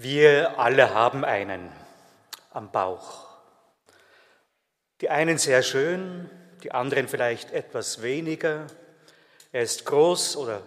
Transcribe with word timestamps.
Wir 0.00 0.60
alle 0.60 0.94
haben 0.94 1.24
einen 1.24 1.72
am 2.52 2.70
Bauch. 2.70 3.26
Die 5.00 5.10
einen 5.10 5.38
sehr 5.38 5.64
schön, 5.64 6.30
die 6.62 6.70
anderen 6.70 7.08
vielleicht 7.08 7.50
etwas 7.50 8.00
weniger. 8.00 8.68
Er 9.50 9.62
ist 9.62 9.86
groß 9.86 10.36
oder 10.36 10.62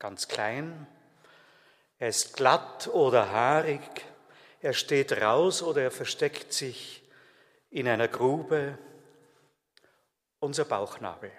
ganz 0.00 0.26
klein. 0.26 0.88
Er 2.00 2.08
ist 2.08 2.34
glatt 2.34 2.88
oder 2.88 3.30
haarig. 3.30 3.80
Er 4.60 4.72
steht 4.72 5.12
raus 5.12 5.62
oder 5.62 5.82
er 5.82 5.92
versteckt 5.92 6.52
sich 6.52 7.04
in 7.70 7.86
einer 7.86 8.08
Grube. 8.08 8.76
Unser 10.40 10.64
Bauchnabel. 10.64 11.30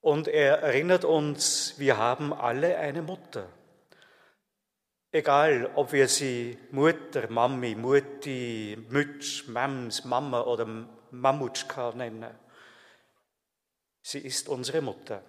Und 0.00 0.28
er 0.28 0.60
erinnert 0.60 1.04
uns, 1.04 1.74
wir 1.76 1.98
haben 1.98 2.32
alle 2.32 2.78
eine 2.78 3.02
Mutter. 3.02 3.46
Egal, 5.14 5.70
ob 5.74 5.92
wir 5.92 6.08
sie 6.08 6.56
Mutter, 6.70 7.28
Mami, 7.28 7.74
Mutti, 7.74 8.78
Mütsch, 8.88 9.46
Mams, 9.46 10.06
Mama 10.06 10.40
oder 10.40 10.66
Mamutschka 11.10 11.92
nennen. 11.92 12.34
Sie 14.00 14.20
ist 14.20 14.48
unsere 14.48 14.80
Mutter. 14.80 15.22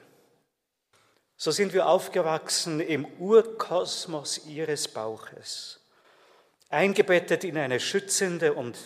So 1.36 1.52
sind 1.52 1.74
wir 1.74 1.86
aufgewachsen 1.86 2.80
im 2.80 3.06
Urkosmos 3.20 4.46
ihres 4.46 4.88
Bauches, 4.88 5.82
eingebettet 6.70 7.44
in 7.44 7.58
eine 7.58 7.82
schützende 7.82 8.54
und 8.54 8.78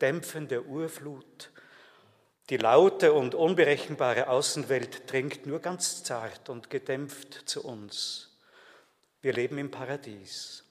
dämpfende 0.00 0.64
Urflut. 0.64 1.50
Die 2.48 2.58
laute 2.58 3.12
und 3.12 3.34
unberechenbare 3.34 4.28
Außenwelt 4.28 5.10
dringt 5.10 5.46
nur 5.46 5.58
ganz 5.58 6.04
zart 6.04 6.48
und 6.48 6.70
gedämpft 6.70 7.48
zu 7.48 7.64
uns. 7.64 8.33
Wir 9.24 9.32
leben 9.32 9.56
im 9.56 9.70
Paradies. 9.70 10.64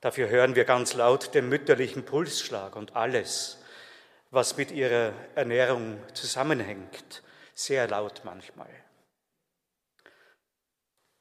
Dafür 0.00 0.28
hören 0.28 0.56
wir 0.56 0.64
ganz 0.64 0.94
laut 0.94 1.36
den 1.36 1.48
mütterlichen 1.48 2.04
Pulsschlag 2.04 2.74
und 2.74 2.96
alles, 2.96 3.58
was 4.32 4.56
mit 4.56 4.72
ihrer 4.72 5.12
Ernährung 5.36 6.00
zusammenhängt, 6.14 7.22
sehr 7.54 7.86
laut 7.86 8.22
manchmal. 8.24 8.70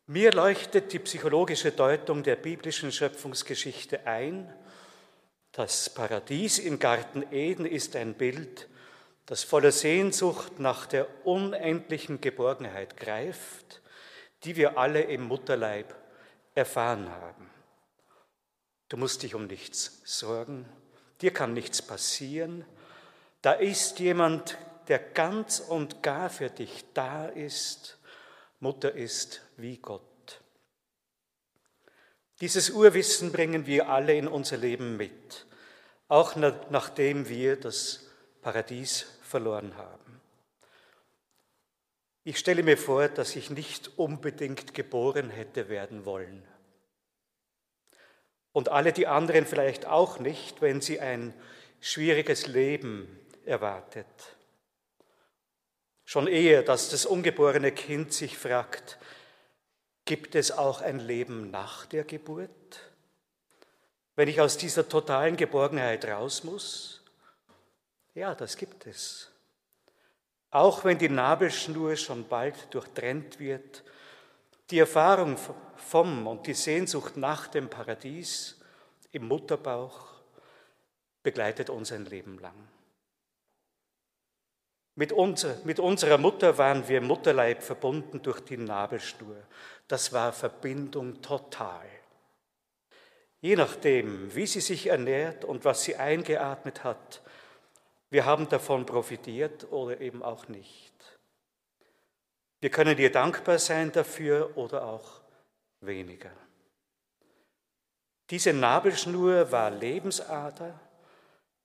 Mir 0.07 0.31
leuchtet 0.31 0.91
die 0.91 0.97
psychologische 0.97 1.71
Deutung 1.71 2.23
der 2.23 2.37
biblischen 2.37 2.91
Schöpfungsgeschichte 2.91 4.07
ein. 4.07 4.51
Das 5.51 5.87
Paradies 5.93 6.57
im 6.57 6.79
Garten 6.79 7.23
Eden 7.31 7.67
ist 7.67 7.95
ein 7.95 8.15
Bild, 8.15 8.67
das 9.27 9.43
voller 9.43 9.71
Sehnsucht 9.71 10.59
nach 10.59 10.87
der 10.87 11.27
unendlichen 11.27 12.21
Geborgenheit 12.21 12.97
greift 12.97 13.83
die 14.43 14.55
wir 14.55 14.77
alle 14.77 15.01
im 15.01 15.23
Mutterleib 15.23 15.95
erfahren 16.55 17.09
haben. 17.09 17.49
Du 18.87 18.97
musst 18.97 19.23
dich 19.23 19.35
um 19.35 19.45
nichts 19.47 20.01
sorgen, 20.03 20.65
dir 21.21 21.31
kann 21.31 21.53
nichts 21.53 21.81
passieren. 21.81 22.65
Da 23.41 23.53
ist 23.53 23.99
jemand, 23.99 24.57
der 24.87 24.99
ganz 24.99 25.59
und 25.59 26.01
gar 26.01 26.29
für 26.29 26.49
dich 26.49 26.83
da 26.93 27.27
ist. 27.27 27.99
Mutter 28.59 28.93
ist 28.93 29.41
wie 29.55 29.77
Gott. 29.77 30.03
Dieses 32.41 32.69
Urwissen 32.69 33.31
bringen 33.31 33.65
wir 33.67 33.89
alle 33.89 34.15
in 34.15 34.27
unser 34.27 34.57
Leben 34.57 34.97
mit, 34.97 35.45
auch 36.07 36.35
nachdem 36.35 37.27
wir 37.27 37.57
das 37.57 38.07
Paradies 38.41 39.05
verloren 39.21 39.75
haben. 39.75 40.08
Ich 42.23 42.37
stelle 42.37 42.63
mir 42.63 42.77
vor, 42.77 43.07
dass 43.07 43.35
ich 43.35 43.49
nicht 43.49 43.97
unbedingt 43.97 44.73
geboren 44.73 45.29
hätte 45.29 45.69
werden 45.69 46.05
wollen. 46.05 46.45
Und 48.51 48.69
alle 48.69 48.91
die 48.91 49.07
anderen 49.07 49.45
vielleicht 49.45 49.85
auch 49.85 50.19
nicht, 50.19 50.61
wenn 50.61 50.81
sie 50.81 50.99
ein 50.99 51.33
schwieriges 51.79 52.47
Leben 52.47 53.19
erwartet. 53.45 54.05
Schon 56.05 56.27
eher, 56.27 56.63
dass 56.63 56.89
das 56.89 57.05
ungeborene 57.05 57.71
Kind 57.71 58.13
sich 58.13 58.37
fragt, 58.37 58.97
gibt 60.05 60.33
es 60.35 60.51
auch 60.51 60.81
ein 60.81 60.99
Leben 60.99 61.51
nach 61.51 61.85
der 61.85 62.03
Geburt? 62.03 62.49
Wenn 64.15 64.27
ich 64.27 64.41
aus 64.41 64.57
dieser 64.57 64.89
totalen 64.89 65.37
Geborgenheit 65.37 66.05
raus 66.05 66.43
muss? 66.43 67.03
Ja, 68.15 68.33
das 68.35 68.57
gibt 68.57 68.87
es. 68.87 69.28
Auch 70.51 70.83
wenn 70.83 70.97
die 70.97 71.09
Nabelschnur 71.09 71.95
schon 71.95 72.27
bald 72.27 72.73
durchtrennt 72.73 73.39
wird, 73.39 73.83
die 74.71 74.79
Erfahrung 74.79 75.37
vom 75.75 76.27
und 76.27 76.47
die 76.47 76.53
Sehnsucht 76.53 77.17
nach 77.17 77.47
dem 77.47 77.69
Paradies 77.69 78.59
im 79.11 79.27
Mutterbauch 79.27 80.07
begleitet 81.23 81.69
uns 81.69 81.91
ein 81.91 82.05
Leben 82.05 82.39
lang. 82.39 82.55
Mit, 84.95 85.13
unser, 85.13 85.55
mit 85.63 85.79
unserer 85.79 86.17
Mutter 86.17 86.57
waren 86.57 86.87
wir 86.87 86.97
im 86.97 87.07
Mutterleib 87.07 87.63
verbunden 87.63 88.21
durch 88.21 88.41
die 88.41 88.57
Nabelschnur. 88.57 89.37
Das 89.87 90.11
war 90.11 90.33
Verbindung 90.33 91.21
total. 91.21 91.85
Je 93.39 93.55
nachdem, 93.55 94.35
wie 94.35 94.45
sie 94.45 94.59
sich 94.59 94.87
ernährt 94.87 95.45
und 95.45 95.63
was 95.63 95.83
sie 95.83 95.95
eingeatmet 95.95 96.83
hat, 96.83 97.21
wir 98.09 98.25
haben 98.25 98.49
davon 98.49 98.85
profitiert 98.85 99.71
oder 99.71 99.99
eben 100.01 100.23
auch 100.23 100.47
nicht. 100.47 100.93
Wir 102.59 102.69
können 102.69 102.97
dir 102.97 103.11
dankbar 103.11 103.59
sein 103.59 103.91
dafür 103.91 104.57
oder 104.57 104.85
auch 104.85 105.21
weniger. 105.81 106.31
Diese 108.29 108.53
Nabelschnur 108.53 109.51
war 109.51 109.71
Lebensader, 109.71 110.79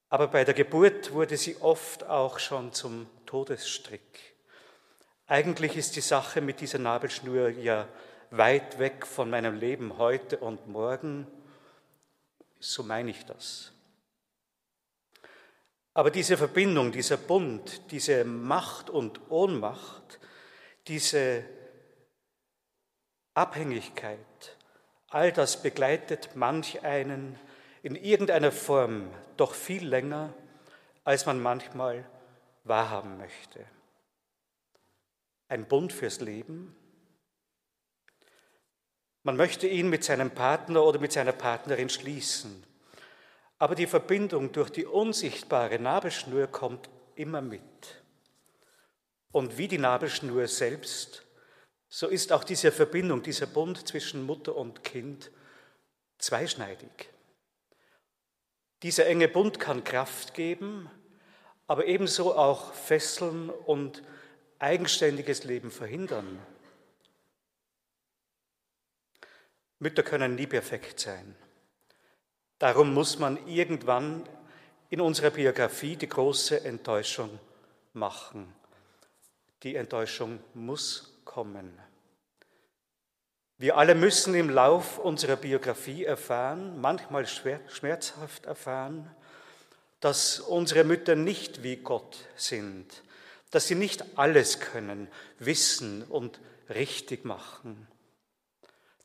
aber 0.08 0.28
bei 0.28 0.44
der 0.44 0.54
Geburt 0.54 1.12
wurde 1.12 1.36
sie 1.36 1.56
oft 1.60 2.04
auch 2.04 2.38
schon 2.38 2.72
zum 2.72 3.06
Todesstrick. 3.26 4.34
Eigentlich 5.26 5.76
ist 5.76 5.96
die 5.96 6.00
Sache 6.00 6.40
mit 6.40 6.60
dieser 6.60 6.78
Nabelschnur 6.78 7.48
ja 7.48 7.88
weit 8.30 8.78
weg 8.78 9.06
von 9.06 9.30
meinem 9.30 9.58
Leben 9.58 9.98
heute 9.98 10.38
und 10.38 10.66
morgen. 10.68 11.26
So 12.60 12.82
meine 12.82 13.10
ich 13.10 13.24
das. 13.26 13.73
Aber 15.94 16.10
diese 16.10 16.36
Verbindung, 16.36 16.90
dieser 16.90 17.16
Bund, 17.16 17.92
diese 17.92 18.24
Macht 18.24 18.90
und 18.90 19.30
Ohnmacht, 19.30 20.18
diese 20.88 21.44
Abhängigkeit, 23.34 24.18
all 25.08 25.32
das 25.32 25.62
begleitet 25.62 26.34
manch 26.34 26.82
einen 26.82 27.38
in 27.82 27.94
irgendeiner 27.94 28.50
Form 28.50 29.08
doch 29.36 29.54
viel 29.54 29.86
länger, 29.86 30.34
als 31.04 31.26
man 31.26 31.40
manchmal 31.40 32.04
wahrhaben 32.64 33.16
möchte. 33.18 33.64
Ein 35.48 35.68
Bund 35.68 35.92
fürs 35.92 36.20
Leben. 36.20 36.74
Man 39.22 39.36
möchte 39.36 39.68
ihn 39.68 39.90
mit 39.90 40.02
seinem 40.02 40.30
Partner 40.32 40.82
oder 40.82 40.98
mit 40.98 41.12
seiner 41.12 41.32
Partnerin 41.32 41.88
schließen. 41.88 42.64
Aber 43.64 43.74
die 43.74 43.86
Verbindung 43.86 44.52
durch 44.52 44.68
die 44.68 44.84
unsichtbare 44.84 45.78
Nabelschnur 45.78 46.48
kommt 46.48 46.90
immer 47.14 47.40
mit. 47.40 47.62
Und 49.32 49.56
wie 49.56 49.68
die 49.68 49.78
Nabelschnur 49.78 50.48
selbst, 50.48 51.24
so 51.88 52.08
ist 52.08 52.30
auch 52.30 52.44
diese 52.44 52.70
Verbindung, 52.70 53.22
dieser 53.22 53.46
Bund 53.46 53.88
zwischen 53.88 54.26
Mutter 54.26 54.54
und 54.54 54.84
Kind 54.84 55.30
zweischneidig. 56.18 57.08
Dieser 58.82 59.06
enge 59.06 59.28
Bund 59.28 59.58
kann 59.58 59.82
Kraft 59.82 60.34
geben, 60.34 60.90
aber 61.66 61.86
ebenso 61.86 62.34
auch 62.34 62.74
Fesseln 62.74 63.48
und 63.48 64.02
eigenständiges 64.58 65.44
Leben 65.44 65.70
verhindern. 65.70 66.38
Mütter 69.78 70.02
können 70.02 70.34
nie 70.34 70.46
perfekt 70.46 71.00
sein. 71.00 71.34
Darum 72.64 72.94
muss 72.94 73.18
man 73.18 73.46
irgendwann 73.46 74.26
in 74.88 75.02
unserer 75.02 75.28
Biografie 75.28 75.96
die 75.96 76.08
große 76.08 76.64
Enttäuschung 76.64 77.38
machen. 77.92 78.54
Die 79.64 79.74
Enttäuschung 79.74 80.40
muss 80.54 81.20
kommen. 81.26 81.78
Wir 83.58 83.76
alle 83.76 83.94
müssen 83.94 84.34
im 84.34 84.48
Lauf 84.48 84.98
unserer 84.98 85.36
Biografie 85.36 86.06
erfahren, 86.06 86.80
manchmal 86.80 87.26
schmerzhaft 87.26 88.46
erfahren, 88.46 89.14
dass 90.00 90.40
unsere 90.40 90.84
Mütter 90.84 91.16
nicht 91.16 91.62
wie 91.62 91.76
Gott 91.76 92.16
sind, 92.34 93.02
dass 93.50 93.68
sie 93.68 93.74
nicht 93.74 94.16
alles 94.16 94.58
können, 94.58 95.08
wissen 95.38 96.02
und 96.04 96.40
richtig 96.70 97.26
machen 97.26 97.88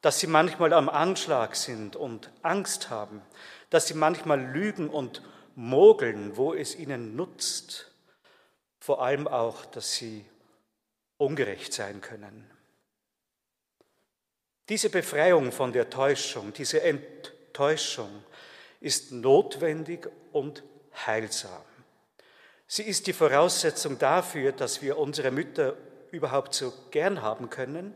dass 0.01 0.19
sie 0.19 0.27
manchmal 0.27 0.73
am 0.73 0.89
Anschlag 0.89 1.55
sind 1.55 1.95
und 1.95 2.31
Angst 2.41 2.89
haben, 2.89 3.21
dass 3.69 3.87
sie 3.87 3.93
manchmal 3.93 4.41
lügen 4.41 4.89
und 4.89 5.21
mogeln, 5.55 6.37
wo 6.37 6.53
es 6.53 6.75
ihnen 6.75 7.15
nutzt, 7.15 7.91
vor 8.79 9.01
allem 9.03 9.27
auch, 9.27 9.65
dass 9.65 9.93
sie 9.93 10.25
ungerecht 11.17 11.73
sein 11.73 11.99
können. 12.01 12.49
Diese 14.69 14.89
Befreiung 14.89 15.51
von 15.51 15.73
der 15.73 15.89
Täuschung, 15.89 16.53
diese 16.53 16.81
Enttäuschung 16.81 18.23
ist 18.79 19.11
notwendig 19.11 20.07
und 20.31 20.63
heilsam. 21.05 21.63
Sie 22.67 22.83
ist 22.83 23.07
die 23.07 23.13
Voraussetzung 23.13 23.97
dafür, 23.97 24.51
dass 24.51 24.81
wir 24.81 24.97
unsere 24.97 25.31
Mütter 25.31 25.75
überhaupt 26.11 26.53
so 26.53 26.71
gern 26.91 27.21
haben 27.21 27.49
können, 27.49 27.95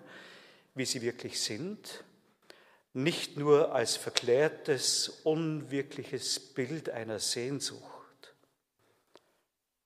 wie 0.75 0.85
sie 0.85 1.01
wirklich 1.01 1.41
sind, 1.41 2.03
nicht 2.93 3.37
nur 3.37 3.73
als 3.73 3.95
verklärtes, 3.95 5.09
unwirkliches 5.23 6.39
Bild 6.39 6.89
einer 6.89 7.19
Sehnsucht. 7.19 8.35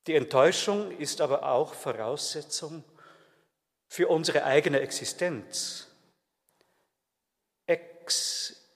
Die 0.07 0.15
Enttäuschung 0.15 0.91
ist 0.97 1.21
aber 1.21 1.43
auch 1.43 1.73
Voraussetzung 1.73 2.83
für 3.87 4.09
unsere 4.09 4.43
eigene 4.43 4.81
Existenz. 4.81 5.87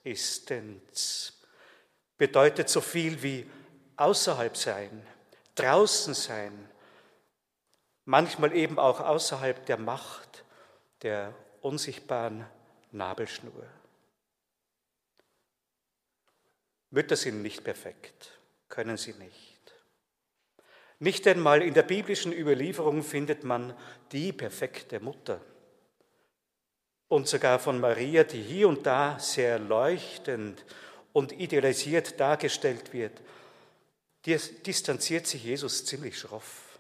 Existenz 0.04 1.34
bedeutet 2.18 2.70
so 2.70 2.82
viel 2.82 3.24
wie 3.24 3.50
außerhalb 3.98 4.58
sein, 4.58 5.06
draußen 5.56 6.14
sein, 6.14 6.70
manchmal 8.06 8.56
eben 8.56 8.80
auch 8.80 9.00
außerhalb 9.00 9.66
der 9.66 9.78
Macht 9.78 10.44
der 11.02 11.34
unsichtbaren 11.62 12.46
Nabelschnur. 12.92 13.66
Mütter 16.90 17.16
sind 17.16 17.42
nicht 17.42 17.64
perfekt, 17.64 18.38
können 18.68 18.98
sie 18.98 19.14
nicht. 19.14 19.52
Nicht 21.00 21.26
einmal 21.26 21.62
in 21.62 21.74
der 21.74 21.84
biblischen 21.84 22.34
Überlieferung 22.34 23.02
findet 23.02 23.44
man 23.44 23.76
die 24.12 24.34
perfekte 24.34 25.00
Mutter. 25.00 25.42
Und 27.08 27.28
sogar 27.28 27.60
von 27.60 27.80
Maria, 27.80 28.24
die 28.24 28.42
hier 28.42 28.68
und 28.68 28.86
da 28.86 29.18
sehr 29.20 29.58
leuchtend 29.58 30.64
und 31.14 31.32
idealisiert 31.32 32.20
dargestellt 32.20 32.94
wird, 32.94 33.20
distanziert 34.26 35.28
sich 35.28 35.44
Jesus 35.44 35.86
ziemlich 35.86 36.20
schroff. 36.20 36.71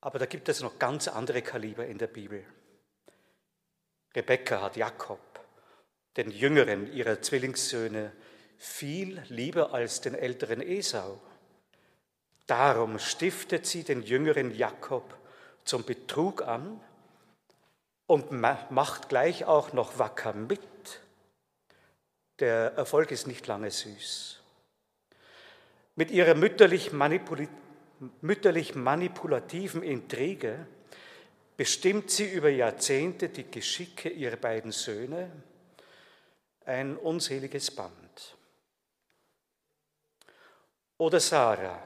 Aber 0.00 0.18
da 0.18 0.26
gibt 0.26 0.48
es 0.48 0.60
noch 0.60 0.78
ganz 0.78 1.08
andere 1.08 1.42
Kaliber 1.42 1.86
in 1.86 1.98
der 1.98 2.06
Bibel. 2.06 2.44
Rebekka 4.14 4.62
hat 4.62 4.76
Jakob, 4.76 5.20
den 6.16 6.30
jüngeren 6.30 6.92
ihrer 6.92 7.20
Zwillingssöhne, 7.20 8.12
viel 8.56 9.22
lieber 9.28 9.72
als 9.72 10.00
den 10.00 10.14
älteren 10.14 10.60
Esau. 10.60 11.20
Darum 12.46 12.98
stiftet 12.98 13.66
sie 13.66 13.84
den 13.84 14.02
jüngeren 14.02 14.54
Jakob 14.54 15.16
zum 15.64 15.84
Betrug 15.84 16.42
an 16.42 16.80
und 18.06 18.32
macht 18.32 19.08
gleich 19.08 19.44
auch 19.44 19.72
noch 19.72 19.98
wacker 19.98 20.32
mit. 20.32 20.60
Der 22.38 22.72
Erfolg 22.74 23.10
ist 23.10 23.26
nicht 23.26 23.46
lange 23.46 23.70
süß. 23.70 24.40
Mit 25.94 26.10
ihrer 26.10 26.34
mütterlich, 26.34 26.92
manipul 26.92 27.48
mütterlich 28.20 28.74
manipulativen 28.74 29.82
Intrige 29.82 30.66
bestimmt 31.56 32.10
sie 32.10 32.30
über 32.30 32.48
Jahrzehnte 32.48 33.28
die 33.28 33.50
Geschicke 33.50 34.08
ihrer 34.08 34.36
beiden 34.36 34.70
Söhne, 34.70 35.30
ein 36.64 36.96
unseliges 36.96 37.70
Band. 37.70 38.36
Oder 40.98 41.20
Sarah, 41.20 41.82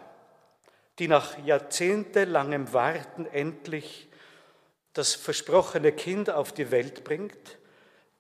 die 0.99 1.09
nach 1.09 1.39
jahrzehntelangem 1.45 2.73
Warten 2.73 3.27
endlich 3.27 4.09
das 4.93 5.15
versprochene 5.15 5.93
Kind 5.93 6.31
auf 6.31 6.53
die 6.53 6.71
Welt 6.71 7.05
bringt, 7.05 7.59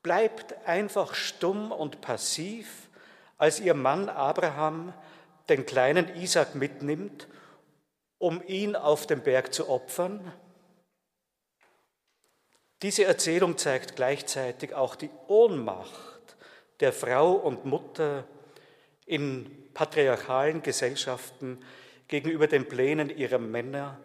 bleibt 0.03 0.67
einfach 0.67 1.15
stumm 1.15 1.71
und 1.71 2.00
passiv, 2.00 2.89
als 3.37 3.61
ihr 3.61 3.75
Mann 3.75 4.09
Abraham 4.09 4.94
den 5.49 5.67
kleinen 5.67 6.15
Isaac 6.17 6.55
mitnimmt, 6.55 7.27
um 8.23 8.41
ihn 8.47 8.77
auf 8.77 9.09
dem 9.09 9.21
Berg 9.21 9.53
zu 9.53 9.69
opfern. 9.69 10.33
Diese 12.81 13.03
Erzählung 13.03 13.59
zeigt 13.59 13.97
gleichzeitig 13.97 14.75
auch 14.75 14.95
die 14.95 15.11
Ohnmacht 15.27 16.37
der 16.79 16.93
Frau 16.93 17.33
und 17.33 17.65
Mutter 17.65 18.25
in 19.07 19.69
patriarchalen 19.75 20.63
Gesellschaften, 20.63 21.65
gegenüber 22.07 22.47
den 22.47 22.69
Plänen 22.69 23.11
ihrer 23.11 23.39
Männer 23.39 23.99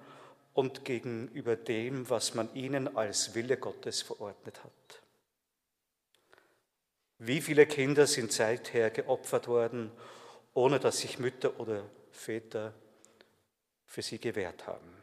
und 0.55 0.83
gegenüber 0.83 1.55
dem, 1.55 2.09
was 2.09 2.33
man 2.33 2.51
ihnen 2.55 2.97
als 2.97 3.35
Wille 3.35 3.57
Gottes 3.57 4.01
verordnet 4.01 4.63
hat. 4.63 5.01
Wie 7.19 7.39
viele 7.39 7.67
Kinder 7.67 8.07
sind 8.07 8.31
seither 8.31 8.89
geopfert 8.89 9.47
worden, 9.47 9.91
ohne 10.55 10.79
dass 10.79 10.99
sich 11.01 11.19
Mütter 11.19 11.59
oder 11.59 11.83
Väter 12.09 12.73
für 13.87 14.03
sie 14.03 14.19
gewehrt 14.19 14.67
haben? 14.67 14.93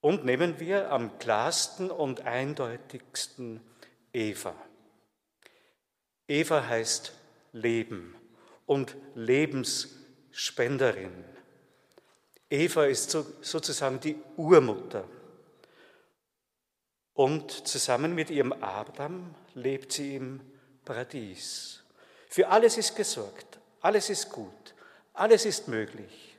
Und 0.00 0.24
nehmen 0.24 0.58
wir 0.60 0.90
am 0.90 1.18
klarsten 1.18 1.90
und 1.90 2.22
eindeutigsten 2.22 3.60
Eva. 4.12 4.54
Eva 6.28 6.66
heißt 6.66 7.12
Leben 7.52 8.14
und 8.64 8.96
Lebens 9.14 9.88
Spenderin. 10.30 11.24
Eva 12.48 12.84
ist 12.84 13.10
sozusagen 13.10 14.00
die 14.00 14.16
Urmutter. 14.36 15.04
Und 17.12 17.50
zusammen 17.66 18.14
mit 18.14 18.30
ihrem 18.30 18.52
Adam 18.52 19.34
lebt 19.54 19.92
sie 19.92 20.16
im 20.16 20.40
Paradies. 20.84 21.82
Für 22.28 22.48
alles 22.48 22.78
ist 22.78 22.94
gesorgt, 22.94 23.58
alles 23.80 24.08
ist 24.08 24.30
gut, 24.30 24.74
alles 25.20 25.44
ist 25.44 25.68
möglich. 25.68 26.36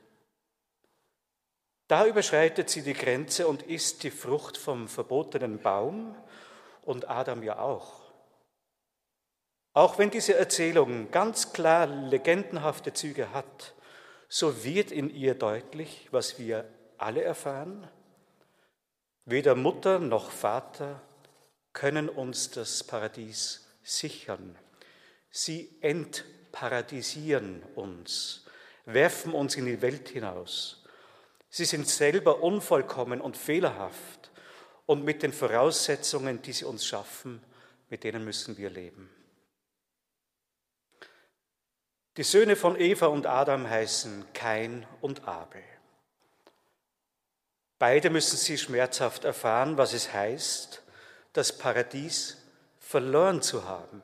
Da 1.88 2.06
überschreitet 2.06 2.70
sie 2.70 2.82
die 2.82 2.94
Grenze 2.94 3.48
und 3.48 3.62
isst 3.62 4.04
die 4.04 4.12
Frucht 4.12 4.56
vom 4.56 4.86
verbotenen 4.86 5.58
Baum 5.60 6.14
und 6.82 7.10
Adam 7.10 7.42
ja 7.42 7.58
auch. 7.58 8.00
Auch 9.72 9.98
wenn 9.98 10.10
diese 10.10 10.34
Erzählung 10.34 11.10
ganz 11.10 11.52
klar 11.52 11.86
legendenhafte 11.86 12.92
Züge 12.92 13.32
hat, 13.32 13.74
so 14.28 14.62
wird 14.64 14.92
in 14.92 15.10
ihr 15.10 15.34
deutlich, 15.34 16.08
was 16.12 16.38
wir 16.38 16.68
alle 16.98 17.22
erfahren. 17.22 17.88
Weder 19.24 19.54
Mutter 19.54 19.98
noch 19.98 20.30
Vater 20.30 21.02
können 21.72 22.08
uns 22.08 22.50
das 22.50 22.84
Paradies 22.84 23.66
sichern. 23.82 24.56
Sie 25.30 25.76
entparadisieren 25.80 27.62
uns, 27.74 28.46
werfen 28.84 29.32
uns 29.32 29.56
in 29.56 29.66
die 29.66 29.82
Welt 29.82 30.08
hinaus. 30.08 30.84
Sie 31.48 31.64
sind 31.64 31.88
selber 31.88 32.42
unvollkommen 32.42 33.20
und 33.20 33.36
fehlerhaft 33.36 34.30
und 34.86 35.04
mit 35.04 35.22
den 35.22 35.32
Voraussetzungen, 35.32 36.42
die 36.42 36.52
sie 36.52 36.64
uns 36.64 36.86
schaffen, 36.86 37.42
mit 37.88 38.04
denen 38.04 38.24
müssen 38.24 38.56
wir 38.56 38.70
leben. 38.70 39.10
Die 42.16 42.22
Söhne 42.22 42.56
von 42.56 42.78
Eva 42.78 43.06
und 43.06 43.26
Adam 43.26 43.68
heißen 43.68 44.32
Kain 44.32 44.86
und 45.00 45.26
Abel. 45.26 45.62
Beide 47.78 48.10
müssen 48.10 48.36
sie 48.36 48.58
schmerzhaft 48.58 49.24
erfahren, 49.24 49.78
was 49.78 49.94
es 49.94 50.12
heißt, 50.12 50.82
das 51.32 51.56
Paradies 51.56 52.36
verloren 52.78 53.42
zu 53.42 53.64
haben. 53.64 54.02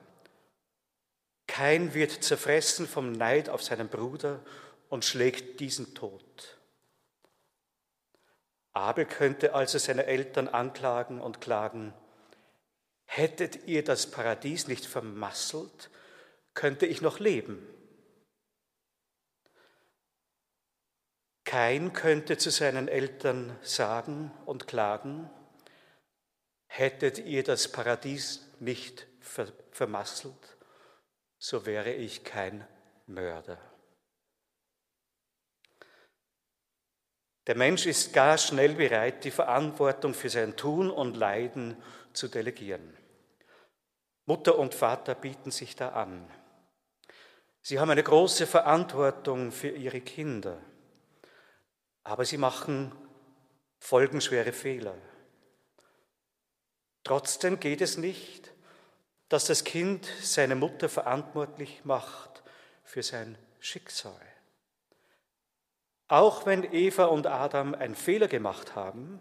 Kain 1.56 1.94
wird 1.94 2.22
zerfressen 2.22 2.86
vom 2.86 3.12
Neid 3.12 3.48
auf 3.48 3.62
seinen 3.62 3.88
Bruder 3.88 4.44
und 4.90 5.06
schlägt 5.06 5.58
diesen 5.58 5.94
tot. 5.94 6.58
Abel 8.74 9.06
könnte 9.06 9.54
also 9.54 9.78
seine 9.78 10.04
Eltern 10.04 10.48
anklagen 10.48 11.18
und 11.18 11.40
klagen, 11.40 11.94
hättet 13.06 13.66
ihr 13.66 13.82
das 13.82 14.10
Paradies 14.10 14.68
nicht 14.68 14.84
vermasselt, 14.84 15.88
könnte 16.52 16.84
ich 16.84 17.00
noch 17.00 17.20
leben. 17.20 17.66
Kein 21.44 21.94
könnte 21.94 22.36
zu 22.36 22.50
seinen 22.50 22.86
Eltern 22.86 23.58
sagen 23.62 24.30
und 24.44 24.66
klagen, 24.66 25.30
hättet 26.66 27.18
ihr 27.18 27.42
das 27.42 27.72
Paradies 27.72 28.46
nicht 28.60 29.06
vermasselt, 29.72 30.55
so 31.38 31.66
wäre 31.66 31.92
ich 31.92 32.24
kein 32.24 32.66
Mörder. 33.06 33.58
Der 37.46 37.56
Mensch 37.56 37.86
ist 37.86 38.12
gar 38.12 38.38
schnell 38.38 38.74
bereit, 38.74 39.24
die 39.24 39.30
Verantwortung 39.30 40.14
für 40.14 40.30
sein 40.30 40.56
Tun 40.56 40.90
und 40.90 41.16
Leiden 41.16 41.76
zu 42.12 42.26
delegieren. 42.26 42.96
Mutter 44.24 44.58
und 44.58 44.74
Vater 44.74 45.14
bieten 45.14 45.52
sich 45.52 45.76
da 45.76 45.90
an. 45.90 46.28
Sie 47.62 47.78
haben 47.78 47.90
eine 47.90 48.02
große 48.02 48.46
Verantwortung 48.46 49.52
für 49.52 49.68
ihre 49.68 50.00
Kinder. 50.00 50.60
Aber 52.02 52.24
sie 52.24 52.38
machen 52.38 52.92
folgenschwere 53.78 54.52
Fehler. 54.52 54.96
Trotzdem 57.04 57.60
geht 57.60 57.80
es 57.80 57.96
nicht, 57.96 58.45
dass 59.28 59.46
das 59.46 59.64
Kind 59.64 60.06
seine 60.22 60.54
Mutter 60.54 60.88
verantwortlich 60.88 61.84
macht 61.84 62.42
für 62.84 63.02
sein 63.02 63.36
Schicksal. 63.58 64.20
Auch 66.08 66.46
wenn 66.46 66.72
Eva 66.72 67.06
und 67.06 67.26
Adam 67.26 67.74
einen 67.74 67.96
Fehler 67.96 68.28
gemacht 68.28 68.76
haben, 68.76 69.20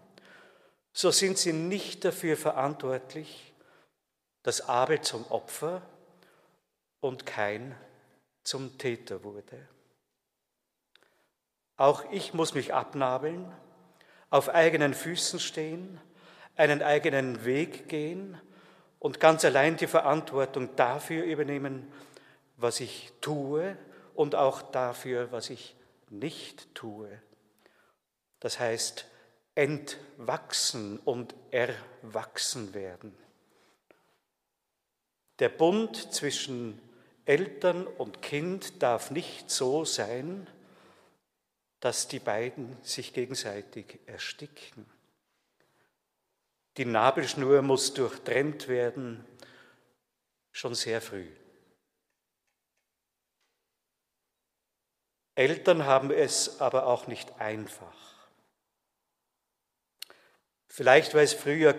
so 0.92 1.10
sind 1.10 1.36
sie 1.36 1.52
nicht 1.52 2.04
dafür 2.04 2.36
verantwortlich, 2.36 3.52
dass 4.44 4.68
Abel 4.68 5.00
zum 5.00 5.26
Opfer 5.30 5.82
und 7.00 7.26
kein 7.26 7.74
zum 8.44 8.78
Täter 8.78 9.24
wurde. 9.24 9.68
Auch 11.76 12.04
ich 12.12 12.32
muss 12.32 12.54
mich 12.54 12.72
abnabeln, 12.72 13.52
auf 14.30 14.48
eigenen 14.48 14.94
Füßen 14.94 15.40
stehen, 15.40 16.00
einen 16.54 16.82
eigenen 16.82 17.44
Weg 17.44 17.88
gehen 17.88 18.40
und 18.98 19.20
ganz 19.20 19.44
allein 19.44 19.76
die 19.76 19.86
Verantwortung 19.86 20.74
dafür 20.76 21.24
übernehmen, 21.24 21.90
was 22.56 22.80
ich 22.80 23.12
tue 23.20 23.76
und 24.14 24.34
auch 24.34 24.62
dafür, 24.62 25.30
was 25.32 25.50
ich 25.50 25.76
nicht 26.08 26.74
tue. 26.74 27.10
Das 28.40 28.58
heißt, 28.58 29.06
entwachsen 29.54 30.98
und 30.98 31.34
erwachsen 31.50 32.74
werden. 32.74 33.16
Der 35.38 35.48
Bund 35.48 36.12
zwischen 36.14 36.80
Eltern 37.26 37.86
und 37.86 38.22
Kind 38.22 38.82
darf 38.82 39.10
nicht 39.10 39.50
so 39.50 39.84
sein, 39.84 40.46
dass 41.80 42.08
die 42.08 42.20
beiden 42.20 42.76
sich 42.82 43.12
gegenseitig 43.12 43.98
ersticken. 44.06 44.86
Die 46.76 46.84
Nabelschnur 46.84 47.62
muss 47.62 47.94
durchtrennt 47.94 48.68
werden, 48.68 49.24
schon 50.52 50.74
sehr 50.74 51.00
früh. 51.00 51.28
Eltern 55.34 55.84
haben 55.84 56.10
es 56.10 56.60
aber 56.60 56.86
auch 56.86 57.06
nicht 57.06 57.40
einfach. 57.40 57.94
Vielleicht 60.68 61.14
war 61.14 61.22
es 61.22 61.32
früher 61.32 61.74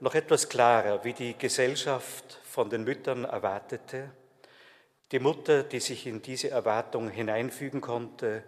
noch 0.00 0.14
etwas 0.14 0.48
klarer, 0.48 1.04
wie 1.04 1.12
die 1.12 1.36
Gesellschaft 1.36 2.38
von 2.44 2.70
den 2.70 2.84
Müttern 2.84 3.24
erwartete. 3.24 4.10
Die 5.12 5.18
Mutter, 5.18 5.62
die 5.62 5.80
sich 5.80 6.06
in 6.06 6.22
diese 6.22 6.50
Erwartung 6.50 7.10
hineinfügen 7.10 7.80
konnte, 7.80 8.42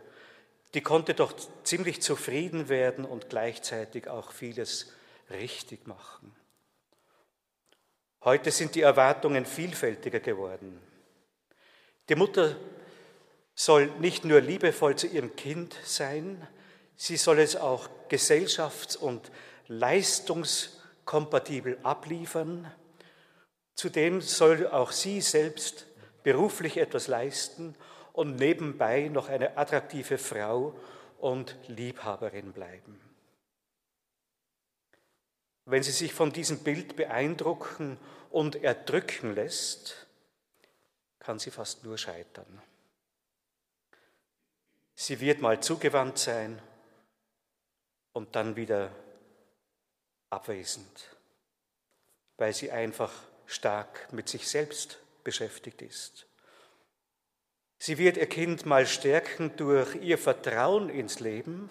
die 0.75 0.81
konnte 0.81 1.13
doch 1.13 1.35
ziemlich 1.65 2.01
zufrieden 2.01 2.71
werden 2.71 3.05
und 3.05 3.29
gleichzeitig 3.29 4.09
auch 4.09 4.33
vieles 4.33 4.93
richtig 5.33 5.87
machen. 5.87 6.35
Heute 8.25 8.51
sind 8.51 8.75
die 8.77 8.83
Erwartungen 8.83 9.47
vielfältiger 9.47 10.21
geworden. 10.21 10.81
Die 12.09 12.15
Mutter 12.15 12.55
soll 13.55 13.87
nicht 13.99 14.25
nur 14.25 14.41
liebevoll 14.41 14.97
zu 14.97 15.09
ihrem 15.09 15.37
Kind 15.37 15.77
sein, 15.85 16.49
sie 16.97 17.17
soll 17.17 17.39
es 17.41 17.57
auch 17.57 17.89
gesellschafts- 18.09 18.97
und 18.97 19.33
leistungskompatibel 19.67 21.79
abliefern. 21.83 22.73
Zudem 23.75 24.21
soll 24.21 24.69
auch 24.69 24.93
sie 24.93 25.21
selbst 25.21 25.87
beruflich 26.23 26.77
etwas 26.77 27.09
leisten 27.09 27.75
und 28.13 28.37
nebenbei 28.37 29.09
noch 29.09 29.29
eine 29.29 29.57
attraktive 29.57 30.19
Frau 30.19 30.79
und 31.19 31.57
Liebhaberin 31.67 32.53
bleiben. 32.53 33.12
Wenn 35.65 35.83
sie 35.83 35.93
sich 35.93 36.13
von 36.13 36.33
diesem 36.33 36.59
Bild 36.61 36.97
beeindrucken 36.97 37.99
und 38.31 38.57
erdrücken 38.57 39.35
lässt, 39.35 40.07
kann 41.19 41.39
sie 41.39 41.51
fast 41.51 41.85
nur 41.85 41.99
scheitern. 41.99 42.61
Sie 44.95 45.21
wird 45.21 45.41
mal 45.41 45.63
zugewandt 45.63 46.19
sein 46.19 46.61
und 48.13 48.35
dann 48.35 48.57
wieder 48.57 48.91
abwesend, 50.31 51.17
weil 52.37 52.53
sie 52.53 52.71
einfach 52.71 53.13
stark 53.47 54.13
mit 54.13 54.29
sich 54.29 54.49
selbst 54.49 54.99
beschäftigt 55.23 55.83
ist. 55.83 56.27
Sie 57.79 57.99
wird 57.99 58.17
ihr 58.17 58.29
Kind 58.29 58.67
mal 58.67 58.87
stärken 58.87 59.57
durch 59.57 59.95
ihr 59.97 60.19
Vertrauen 60.19 60.89
ins 60.89 61.21
Leben 61.21 61.71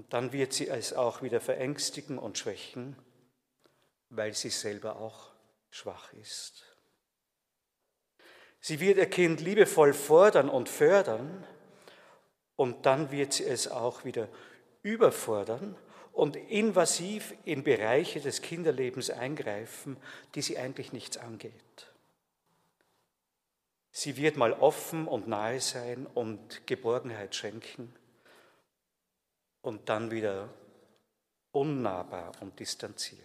und 0.00 0.14
dann 0.14 0.32
wird 0.32 0.54
sie 0.54 0.66
es 0.68 0.94
auch 0.94 1.20
wieder 1.20 1.42
verängstigen 1.42 2.18
und 2.18 2.38
schwächen, 2.38 2.96
weil 4.08 4.32
sie 4.32 4.48
selber 4.48 4.96
auch 4.96 5.30
schwach 5.68 6.10
ist. 6.14 6.64
Sie 8.60 8.80
wird 8.80 8.96
ihr 8.96 9.10
Kind 9.10 9.42
liebevoll 9.42 9.92
fordern 9.92 10.48
und 10.48 10.70
fördern 10.70 11.46
und 12.56 12.86
dann 12.86 13.10
wird 13.10 13.34
sie 13.34 13.44
es 13.44 13.68
auch 13.68 14.06
wieder 14.06 14.30
überfordern 14.82 15.76
und 16.12 16.34
invasiv 16.34 17.34
in 17.44 17.62
Bereiche 17.62 18.22
des 18.22 18.40
Kinderlebens 18.40 19.10
eingreifen, 19.10 19.98
die 20.34 20.40
sie 20.40 20.56
eigentlich 20.56 20.94
nichts 20.94 21.18
angeht. 21.18 21.92
Sie 23.90 24.16
wird 24.16 24.38
mal 24.38 24.54
offen 24.54 25.06
und 25.06 25.28
nahe 25.28 25.60
sein 25.60 26.06
und 26.06 26.66
Geborgenheit 26.66 27.34
schenken 27.34 27.94
und 29.62 29.88
dann 29.88 30.10
wieder 30.10 30.52
unnahbar 31.52 32.32
und 32.40 32.58
distanziert. 32.58 33.20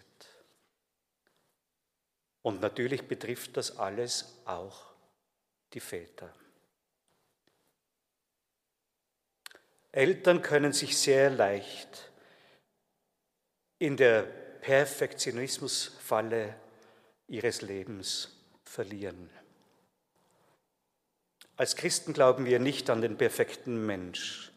Und 2.41 2.61
natürlich 2.61 3.07
betrifft 3.07 3.57
das 3.57 3.77
alles 3.77 4.35
auch 4.45 4.93
die 5.73 5.79
Väter. 5.79 6.31
Eltern 9.91 10.41
können 10.41 10.73
sich 10.73 10.97
sehr 10.97 11.29
leicht 11.29 12.11
in 13.79 13.97
der 13.97 14.23
Perfektionismusfalle 14.23 16.55
ihres 17.27 17.61
Lebens 17.61 18.31
verlieren. 18.63 19.29
Als 21.55 21.75
Christen 21.75 22.13
glauben 22.13 22.45
wir 22.45 22.59
nicht 22.59 22.89
an 22.89 23.01
den 23.01 23.17
perfekten 23.17 23.85
Mensch, 23.85 24.51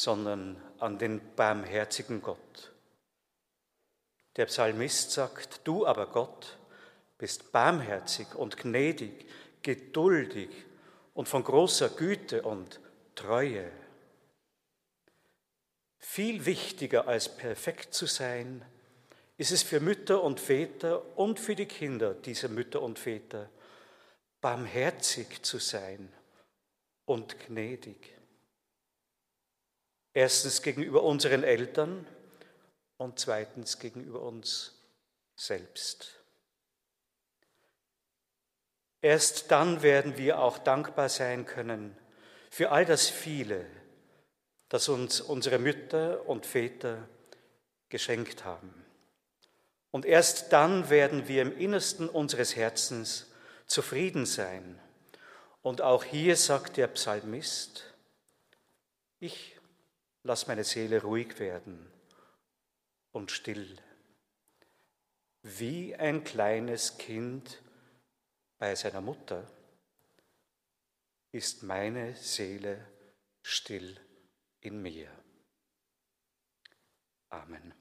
sondern 0.00 0.56
an 0.78 0.98
den 0.98 1.20
barmherzigen 1.36 2.22
Gott. 2.22 2.72
Der 4.36 4.46
Psalmist 4.46 5.10
sagt, 5.10 5.60
du 5.64 5.86
aber 5.86 6.06
Gott 6.06 6.56
bist 7.18 7.52
barmherzig 7.52 8.34
und 8.34 8.56
gnädig, 8.56 9.26
geduldig 9.60 10.48
und 11.12 11.28
von 11.28 11.44
großer 11.44 11.90
Güte 11.90 12.40
und 12.40 12.80
Treue. 13.14 13.70
Viel 15.98 16.46
wichtiger 16.46 17.06
als 17.06 17.36
perfekt 17.36 17.92
zu 17.92 18.06
sein, 18.06 18.64
ist 19.36 19.52
es 19.52 19.62
für 19.62 19.80
Mütter 19.80 20.22
und 20.22 20.40
Väter 20.40 21.18
und 21.18 21.38
für 21.38 21.54
die 21.54 21.66
Kinder 21.66 22.14
dieser 22.14 22.48
Mütter 22.48 22.80
und 22.80 22.98
Väter, 22.98 23.50
barmherzig 24.40 25.42
zu 25.42 25.58
sein 25.58 26.10
und 27.04 27.38
gnädig. 27.40 28.19
Erstens 30.12 30.62
gegenüber 30.62 31.02
unseren 31.02 31.44
Eltern 31.44 32.06
und 32.96 33.18
zweitens 33.18 33.78
gegenüber 33.78 34.22
uns 34.22 34.74
selbst. 35.36 36.20
Erst 39.02 39.50
dann 39.50 39.82
werden 39.82 40.18
wir 40.18 40.40
auch 40.40 40.58
dankbar 40.58 41.08
sein 41.08 41.46
können 41.46 41.96
für 42.50 42.72
all 42.72 42.84
das 42.84 43.08
viele, 43.08 43.64
das 44.68 44.88
uns 44.88 45.20
unsere 45.20 45.58
Mütter 45.58 46.28
und 46.28 46.44
Väter 46.44 47.08
geschenkt 47.88 48.44
haben. 48.44 48.74
Und 49.92 50.04
erst 50.04 50.52
dann 50.52 50.90
werden 50.90 51.28
wir 51.28 51.42
im 51.42 51.56
Innersten 51.56 52.08
unseres 52.08 52.56
Herzens 52.56 53.30
zufrieden 53.66 54.26
sein. 54.26 54.78
Und 55.62 55.80
auch 55.80 56.04
hier 56.04 56.36
sagt 56.36 56.76
der 56.76 56.88
Psalmist, 56.88 57.94
ich 59.18 59.59
lass 60.22 60.46
meine 60.46 60.64
Seele 60.64 61.02
ruhig 61.02 61.38
werden 61.38 61.90
und 63.12 63.30
still, 63.30 63.76
wie 65.42 65.94
ein 65.96 66.24
kleines 66.24 66.98
Kind 66.98 67.62
bei 68.58 68.74
seiner 68.74 69.00
Mutter 69.00 69.46
ist 71.32 71.62
meine 71.62 72.14
Seele 72.16 72.86
still 73.42 73.98
in 74.60 74.82
mir. 74.82 75.08
Amen. 77.30 77.79